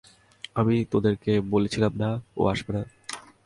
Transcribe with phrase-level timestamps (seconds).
[0.55, 2.09] আমি তোদেরকে বলেছিলাম না,
[2.37, 2.83] ও আসবে না?